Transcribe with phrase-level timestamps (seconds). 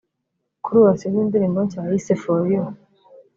[0.63, 2.67] kuri ubu afite indi ndirimbo nshya yise ‘For you'